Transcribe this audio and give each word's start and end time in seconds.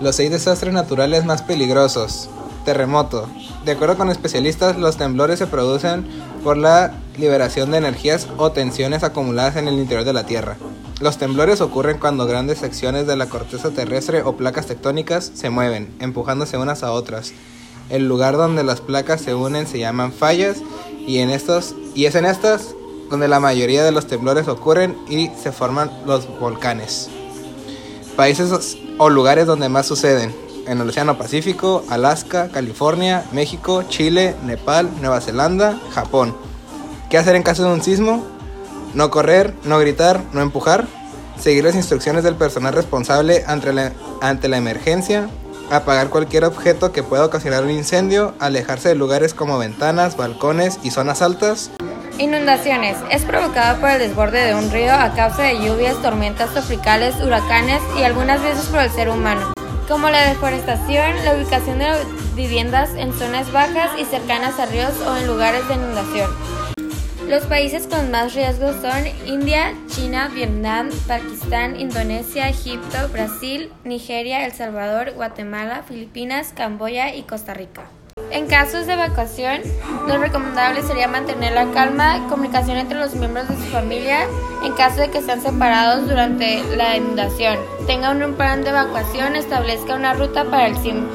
Los 0.00 0.16
seis 0.16 0.30
desastres 0.30 0.72
naturales 0.72 1.26
más 1.26 1.42
peligrosos. 1.42 2.30
Terremoto. 2.64 3.28
De 3.66 3.72
acuerdo 3.72 3.98
con 3.98 4.08
especialistas, 4.08 4.78
los 4.78 4.96
temblores 4.96 5.38
se 5.38 5.46
producen 5.46 6.06
por 6.42 6.56
la 6.56 6.94
liberación 7.18 7.70
de 7.70 7.78
energías 7.78 8.26
o 8.38 8.50
tensiones 8.50 9.02
acumuladas 9.02 9.56
en 9.56 9.68
el 9.68 9.74
interior 9.74 10.06
de 10.06 10.14
la 10.14 10.24
Tierra. 10.24 10.56
Los 11.00 11.18
temblores 11.18 11.60
ocurren 11.60 11.98
cuando 11.98 12.26
grandes 12.26 12.58
secciones 12.58 13.06
de 13.06 13.16
la 13.16 13.26
corteza 13.26 13.70
terrestre 13.72 14.22
o 14.22 14.36
placas 14.36 14.66
tectónicas 14.66 15.32
se 15.34 15.50
mueven, 15.50 15.94
empujándose 16.00 16.56
unas 16.56 16.82
a 16.82 16.92
otras. 16.92 17.34
El 17.90 18.08
lugar 18.08 18.38
donde 18.38 18.64
las 18.64 18.80
placas 18.80 19.20
se 19.20 19.34
unen 19.34 19.66
se 19.66 19.78
llaman 19.78 20.12
fallas 20.12 20.58
y, 21.06 21.18
en 21.18 21.28
estos, 21.28 21.74
y 21.94 22.06
es 22.06 22.14
en 22.14 22.24
estas 22.24 22.74
donde 23.10 23.28
la 23.28 23.40
mayoría 23.40 23.84
de 23.84 23.92
los 23.92 24.06
temblores 24.06 24.48
ocurren 24.48 24.96
y 25.10 25.28
se 25.42 25.52
forman 25.52 25.90
los 26.06 26.26
volcanes. 26.38 27.10
Países 28.20 28.76
o 28.98 29.08
lugares 29.08 29.46
donde 29.46 29.70
más 29.70 29.86
suceden. 29.86 30.36
En 30.66 30.78
el 30.78 30.90
Océano 30.90 31.16
Pacífico, 31.16 31.82
Alaska, 31.88 32.50
California, 32.50 33.24
México, 33.32 33.82
Chile, 33.84 34.36
Nepal, 34.44 34.90
Nueva 35.00 35.22
Zelanda, 35.22 35.80
Japón. 35.94 36.36
¿Qué 37.08 37.16
hacer 37.16 37.34
en 37.34 37.42
caso 37.42 37.62
de 37.62 37.72
un 37.72 37.82
sismo? 37.82 38.22
No 38.92 39.10
correr, 39.10 39.54
no 39.64 39.78
gritar, 39.78 40.22
no 40.34 40.42
empujar. 40.42 40.86
Seguir 41.38 41.64
las 41.64 41.74
instrucciones 41.74 42.22
del 42.22 42.34
personal 42.34 42.74
responsable 42.74 43.42
ante 43.46 43.72
la, 43.72 43.94
ante 44.20 44.48
la 44.48 44.58
emergencia. 44.58 45.30
Apagar 45.70 46.10
cualquier 46.10 46.44
objeto 46.44 46.92
que 46.92 47.02
pueda 47.02 47.24
ocasionar 47.24 47.64
un 47.64 47.70
incendio. 47.70 48.34
Alejarse 48.38 48.90
de 48.90 48.96
lugares 48.96 49.32
como 49.32 49.56
ventanas, 49.56 50.18
balcones 50.18 50.78
y 50.82 50.90
zonas 50.90 51.22
altas. 51.22 51.70
Inundaciones. 52.20 52.98
Es 53.10 53.24
provocado 53.24 53.80
por 53.80 53.88
el 53.88 53.98
desborde 53.98 54.44
de 54.44 54.54
un 54.54 54.70
río 54.70 54.92
a 54.92 55.14
causa 55.14 55.44
de 55.44 55.54
lluvias, 55.54 56.02
tormentas 56.02 56.52
tropicales, 56.52 57.14
huracanes 57.22 57.80
y 57.98 58.02
algunas 58.02 58.42
veces 58.42 58.66
por 58.66 58.82
el 58.82 58.90
ser 58.90 59.08
humano, 59.08 59.54
como 59.88 60.10
la 60.10 60.28
deforestación, 60.28 61.24
la 61.24 61.34
ubicación 61.34 61.78
de 61.78 61.94
viviendas 62.34 62.90
en 62.94 63.14
zonas 63.14 63.50
bajas 63.52 63.92
y 63.98 64.04
cercanas 64.04 64.60
a 64.60 64.66
ríos 64.66 64.92
o 65.06 65.16
en 65.16 65.26
lugares 65.26 65.66
de 65.66 65.74
inundación. 65.76 66.30
Los 67.26 67.46
países 67.46 67.86
con 67.86 68.10
más 68.10 68.34
riesgo 68.34 68.74
son 68.82 69.06
India, 69.24 69.72
China, 69.88 70.28
Vietnam, 70.28 70.90
Pakistán, 71.08 71.80
Indonesia, 71.80 72.50
Egipto, 72.50 73.08
Brasil, 73.10 73.72
Nigeria, 73.84 74.44
El 74.44 74.52
Salvador, 74.52 75.12
Guatemala, 75.12 75.84
Filipinas, 75.88 76.52
Camboya 76.54 77.14
y 77.14 77.22
Costa 77.22 77.54
Rica. 77.54 77.84
En 78.32 78.46
casos 78.46 78.86
de 78.86 78.92
evacuación, 78.92 79.60
lo 80.06 80.16
recomendable 80.18 80.82
sería 80.82 81.08
mantener 81.08 81.52
la 81.52 81.72
calma, 81.72 82.28
comunicación 82.28 82.76
entre 82.76 82.96
los 82.96 83.12
miembros 83.14 83.48
de 83.48 83.56
su 83.56 83.64
familia 83.72 84.20
en 84.64 84.72
caso 84.74 85.00
de 85.00 85.10
que 85.10 85.20
sean 85.20 85.42
separados 85.42 86.08
durante 86.08 86.62
la 86.76 86.96
inundación. 86.96 87.58
Tenga 87.88 88.12
un 88.12 88.34
plan 88.34 88.62
de 88.62 88.70
evacuación, 88.70 89.34
establezca 89.34 89.96
una 89.96 90.14
ruta 90.14 90.44
para 90.44 90.68
el 90.68 90.76
SIM. 90.78 91.08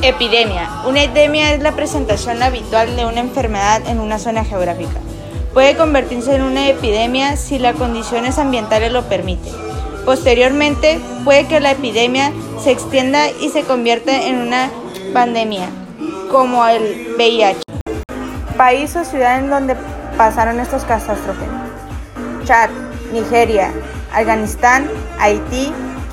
Epidemia. 0.00 0.70
Una 0.86 1.02
epidemia 1.02 1.52
es 1.52 1.62
la 1.62 1.72
presentación 1.72 2.42
habitual 2.42 2.96
de 2.96 3.04
una 3.04 3.20
enfermedad 3.20 3.86
en 3.86 4.00
una 4.00 4.18
zona 4.18 4.42
geográfica. 4.42 5.00
Puede 5.52 5.76
convertirse 5.76 6.34
en 6.34 6.42
una 6.42 6.66
epidemia 6.66 7.36
si 7.36 7.58
las 7.58 7.76
condiciones 7.76 8.38
ambientales 8.38 8.90
lo 8.90 9.02
permiten. 9.02 9.52
Posteriormente, 10.06 10.98
puede 11.24 11.46
que 11.46 11.60
la 11.60 11.72
epidemia 11.72 12.32
se 12.58 12.70
extienda 12.70 13.28
y 13.28 13.50
se 13.50 13.64
convierta 13.64 14.26
en 14.26 14.38
una 14.38 14.70
pandemia 15.12 15.68
como 16.32 16.66
el 16.66 17.14
VIH. 17.16 17.60
País 18.56 18.96
o 18.96 19.04
ciudad 19.04 19.38
en 19.38 19.50
donde 19.50 19.76
pasaron 20.16 20.58
estos 20.60 20.82
catástrofes. 20.84 21.48
Chad, 22.44 22.70
Nigeria, 23.12 23.70
Afganistán, 24.12 24.90
Haití, 25.20 25.70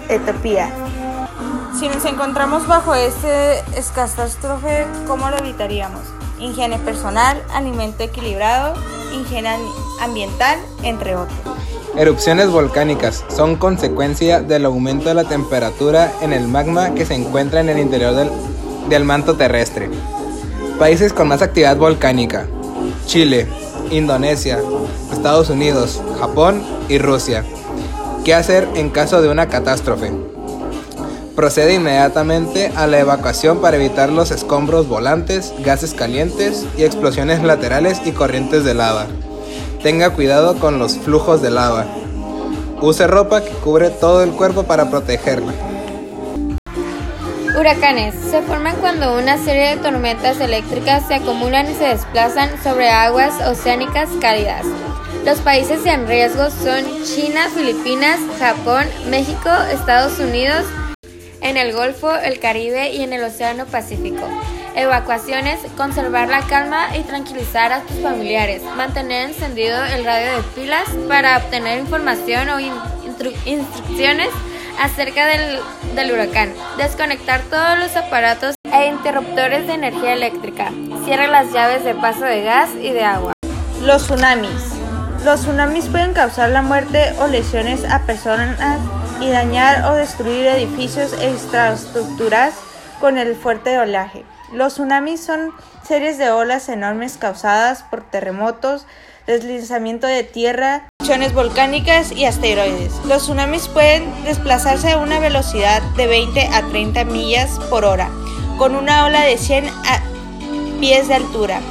Etiopía. 0.09 0.69
Si 1.79 1.87
nos 1.87 2.03
encontramos 2.03 2.67
bajo 2.67 2.93
este 2.93 3.63
catástrofe, 3.95 4.85
¿cómo 5.07 5.29
lo 5.29 5.37
evitaríamos? 5.37 6.01
Higiene 6.37 6.77
personal, 6.79 7.41
alimento 7.53 8.03
equilibrado, 8.03 8.73
higiene 9.13 9.55
ambiental, 10.01 10.59
entre 10.83 11.15
otros. 11.15 11.37
Erupciones 11.95 12.49
volcánicas 12.49 13.23
son 13.29 13.55
consecuencia 13.55 14.41
del 14.41 14.65
aumento 14.65 15.09
de 15.09 15.15
la 15.15 15.23
temperatura 15.23 16.11
en 16.21 16.33
el 16.33 16.47
magma 16.47 16.93
que 16.93 17.05
se 17.05 17.15
encuentra 17.15 17.61
en 17.61 17.69
el 17.69 17.79
interior 17.79 18.13
del 18.15 18.29
del 18.89 19.05
manto 19.05 19.35
terrestre. 19.35 19.89
Países 20.77 21.13
con 21.13 21.27
más 21.27 21.41
actividad 21.41 21.77
volcánica. 21.77 22.47
Chile, 23.05 23.47
Indonesia, 23.91 24.59
Estados 25.11 25.49
Unidos, 25.49 26.01
Japón 26.19 26.63
y 26.89 26.97
Rusia. 26.97 27.43
¿Qué 28.23 28.33
hacer 28.33 28.67
en 28.75 28.89
caso 28.89 29.21
de 29.21 29.29
una 29.29 29.47
catástrofe? 29.47 30.11
Procede 31.35 31.75
inmediatamente 31.75 32.71
a 32.75 32.85
la 32.85 32.99
evacuación 32.99 33.59
para 33.59 33.77
evitar 33.77 34.09
los 34.09 34.31
escombros 34.31 34.87
volantes, 34.87 35.53
gases 35.63 35.93
calientes 35.93 36.65
y 36.77 36.83
explosiones 36.83 37.43
laterales 37.43 38.01
y 38.05 38.11
corrientes 38.11 38.63
de 38.65 38.73
lava. 38.73 39.07
Tenga 39.81 40.09
cuidado 40.09 40.55
con 40.59 40.79
los 40.79 40.97
flujos 40.97 41.41
de 41.41 41.51
lava. 41.51 41.85
Use 42.81 43.07
ropa 43.07 43.41
que 43.41 43.51
cubre 43.51 43.89
todo 43.89 44.23
el 44.23 44.31
cuerpo 44.31 44.63
para 44.63 44.89
protegerla. 44.89 45.53
Huracanes. 47.59 48.15
Se 48.15 48.41
forman 48.41 48.77
cuando 48.77 49.17
una 49.17 49.37
serie 49.37 49.75
de 49.75 49.81
tormentas 49.81 50.39
eléctricas 50.39 51.05
se 51.05 51.15
acumulan 51.15 51.69
y 51.69 51.73
se 51.73 51.89
desplazan 51.89 52.51
sobre 52.63 52.89
aguas 52.89 53.33
oceánicas 53.45 54.07
cálidas. 54.21 54.65
Los 55.25 55.39
países 55.39 55.85
en 55.85 56.07
riesgo 56.07 56.49
son 56.51 56.85
China, 57.03 57.49
Filipinas, 57.53 58.17
Japón, 58.39 58.85
México, 59.09 59.49
Estados 59.73 60.19
Unidos, 60.19 60.63
en 61.41 61.57
el 61.57 61.73
Golfo, 61.73 62.15
el 62.15 62.39
Caribe 62.39 62.93
y 62.93 63.01
en 63.01 63.11
el 63.11 63.23
Océano 63.25 63.65
Pacífico. 63.65 64.25
Evacuaciones, 64.75 65.59
conservar 65.75 66.29
la 66.29 66.43
calma 66.43 66.95
y 66.95 67.01
tranquilizar 67.01 67.73
a 67.73 67.81
tus 67.81 67.97
familiares, 67.99 68.63
mantener 68.77 69.27
encendido 69.27 69.83
el 69.83 70.05
radio 70.05 70.37
de 70.37 70.43
pilas 70.55 70.87
para 71.09 71.37
obtener 71.37 71.79
información 71.79 72.47
o 72.51 72.59
instrucciones 73.45 74.29
acerca 74.79 75.25
del, 75.27 76.11
huracán. 76.11 76.53
Desconectar 76.77 77.41
todos 77.49 77.77
los 77.77 77.95
aparatos 77.95 78.55
e 78.63 78.87
interruptores 78.87 79.67
de 79.67 79.73
energía 79.73 80.13
eléctrica. 80.13 80.71
Cierra 81.03 81.27
las 81.27 81.51
llaves 81.51 81.83
de 81.83 81.95
paso 81.95 82.23
de 82.23 82.43
gas 82.43 82.69
y 82.81 82.91
de 82.91 83.03
agua. 83.03 83.33
Los 83.81 84.03
tsunamis. 84.03 84.75
Los 85.23 85.41
tsunamis 85.41 85.85
pueden 85.87 86.13
causar 86.13 86.49
la 86.49 86.61
muerte 86.61 87.13
o 87.19 87.27
lesiones 87.27 87.83
a 87.83 88.05
personas 88.05 88.79
y 89.19 89.29
dañar 89.29 89.85
o 89.85 89.95
destruir 89.95 90.47
edificios 90.47 91.13
e 91.19 91.29
infraestructuras 91.29 92.53
con 93.01 93.17
el 93.17 93.35
fuerte 93.35 93.77
oleaje. 93.77 94.23
Los 94.53 94.75
tsunamis 94.75 95.23
son 95.23 95.51
series 95.85 96.17
de 96.17 96.31
olas 96.31 96.69
enormes 96.69 97.17
causadas 97.17 97.83
por 97.83 98.09
terremotos, 98.09 98.85
deslizamiento 99.27 100.07
de 100.07 100.23
tierra, 100.23 100.88
erupciones 101.09 101.33
volcánicas 101.33 102.11
y 102.11 102.25
asteroides. 102.25 102.93
Los 103.07 103.23
tsunamis 103.23 103.67
pueden 103.67 104.03
desplazarse 104.25 104.91
a 104.91 104.99
una 104.99 105.19
velocidad 105.19 105.81
de 105.97 106.05
20 106.05 106.49
a 106.53 106.67
30 106.67 107.03
millas 107.05 107.59
por 107.71 107.83
hora, 107.83 108.11
con 108.59 108.75
una 108.75 109.05
ola 109.05 109.21
de 109.21 109.39
100 109.39 109.69
a 109.69 110.03
pies 110.79 111.07
de 111.07 111.15
altura, 111.15 111.61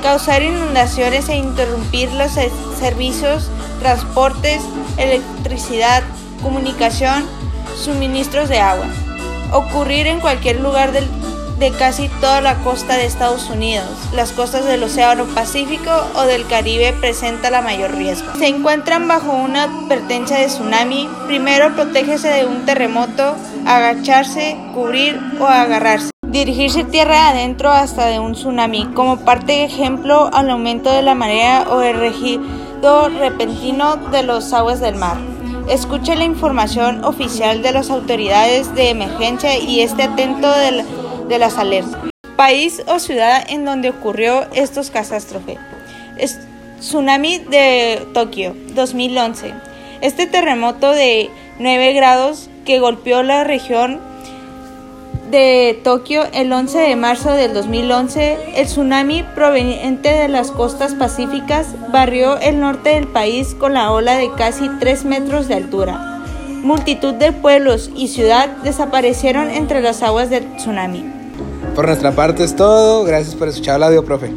causar 0.00 0.44
inundaciones 0.44 1.28
e 1.28 1.34
interrumpir 1.34 2.12
los 2.12 2.38
servicios, 2.78 3.50
transportes, 3.80 4.62
electricidad, 4.96 6.04
comunicación, 6.40 7.24
suministros 7.76 8.48
de 8.48 8.60
agua. 8.60 8.86
Ocurrir 9.50 10.06
en 10.06 10.20
cualquier 10.20 10.60
lugar 10.60 10.92
del 10.92 11.08
de 11.58 11.70
casi 11.70 12.08
toda 12.20 12.40
la 12.40 12.56
costa 12.56 12.96
de 12.96 13.06
Estados 13.06 13.48
Unidos. 13.48 13.88
Las 14.12 14.32
costas 14.32 14.64
del 14.64 14.82
Océano 14.82 15.24
Pacífico 15.26 15.90
o 16.16 16.22
del 16.22 16.46
Caribe 16.46 16.92
presentan 17.00 17.52
la 17.52 17.62
mayor 17.62 17.94
riesgo. 17.94 18.28
Se 18.38 18.48
encuentran 18.48 19.06
bajo 19.08 19.32
una 19.32 19.64
advertencia 19.64 20.38
de 20.38 20.46
tsunami. 20.46 21.08
Primero 21.26 21.74
protégese 21.74 22.28
de 22.28 22.46
un 22.46 22.64
terremoto, 22.66 23.36
agacharse, 23.66 24.56
cubrir 24.74 25.20
o 25.40 25.46
agarrarse. 25.46 26.10
Dirigirse 26.26 26.82
tierra 26.84 27.28
adentro 27.28 27.70
hasta 27.70 28.06
de 28.06 28.18
un 28.18 28.32
tsunami, 28.32 28.86
como 28.94 29.18
parte 29.18 29.52
de 29.52 29.64
ejemplo 29.64 30.30
al 30.32 30.50
aumento 30.50 30.90
de 30.90 31.02
la 31.02 31.14
marea 31.14 31.66
o 31.70 31.82
el 31.82 31.96
regido 31.96 33.08
repentino 33.08 33.96
de 33.96 34.24
los 34.24 34.52
aguas 34.52 34.80
del 34.80 34.96
mar. 34.96 35.16
Escuche 35.68 36.16
la 36.16 36.24
información 36.24 37.04
oficial 37.04 37.62
de 37.62 37.72
las 37.72 37.88
autoridades 37.90 38.74
de 38.74 38.90
emergencia 38.90 39.56
y 39.58 39.80
esté 39.80 40.02
atento 40.02 40.50
del 40.50 40.84
de 41.28 41.38
las 41.38 41.58
alertas. 41.58 42.00
País 42.36 42.82
o 42.86 42.98
ciudad 42.98 43.44
en 43.48 43.64
donde 43.64 43.90
ocurrió 43.90 44.44
estos 44.54 44.90
catástrofes. 44.90 45.58
tsunami 46.80 47.38
de 47.38 48.06
Tokio, 48.12 48.54
2011. 48.74 49.54
Este 50.00 50.26
terremoto 50.26 50.90
de 50.90 51.30
9 51.58 51.92
grados 51.92 52.50
que 52.64 52.78
golpeó 52.78 53.22
la 53.22 53.44
región 53.44 54.00
de 55.30 55.80
Tokio 55.82 56.24
el 56.32 56.52
11 56.52 56.78
de 56.78 56.96
marzo 56.96 57.32
del 57.32 57.54
2011, 57.54 58.38
el 58.56 58.66
tsunami 58.66 59.22
proveniente 59.34 60.10
de 60.10 60.28
las 60.28 60.50
costas 60.50 60.94
pacíficas 60.94 61.74
barrió 61.90 62.38
el 62.38 62.60
norte 62.60 62.90
del 62.90 63.08
país 63.08 63.54
con 63.54 63.74
la 63.74 63.90
ola 63.90 64.16
de 64.16 64.30
casi 64.36 64.68
3 64.78 65.04
metros 65.04 65.48
de 65.48 65.54
altura. 65.54 66.13
Multitud 66.64 67.12
de 67.12 67.30
pueblos 67.30 67.90
y 67.94 68.08
ciudad 68.08 68.48
desaparecieron 68.64 69.50
entre 69.50 69.82
las 69.82 70.02
aguas 70.02 70.30
del 70.30 70.56
tsunami. 70.56 71.04
Por 71.74 71.86
nuestra 71.86 72.12
parte 72.12 72.42
es 72.42 72.56
todo. 72.56 73.04
Gracias 73.04 73.34
por 73.34 73.48
escuchar 73.48 73.76
el 73.76 73.82
audio, 73.82 74.02
profe. 74.02 74.32